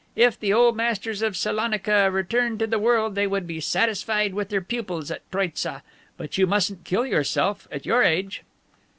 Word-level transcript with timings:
If 0.15 0.39
the 0.39 0.51
old 0.51 0.75
masters 0.75 1.21
of 1.21 1.37
Salonika 1.37 2.09
returned 2.09 2.57
to 2.57 2.65
the 2.65 2.79
world 2.79 3.13
they 3.13 3.27
would 3.27 3.45
be 3.45 3.59
satisfied 3.59 4.33
with 4.33 4.49
their 4.49 4.59
pupils 4.59 5.11
at 5.11 5.21
Troitza. 5.29 5.83
But 6.17 6.39
you 6.39 6.47
mustn't 6.47 6.85
kill 6.85 7.05
yourself 7.05 7.67
at 7.71 7.85
your 7.85 8.01
age!" 8.01 8.41